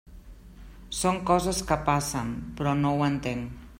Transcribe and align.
Són 0.99 1.19
coses 1.31 1.61
que 1.71 1.77
passen, 1.91 2.33
però 2.61 2.75
no 2.81 2.95
ho 2.97 3.05
entenc. 3.11 3.63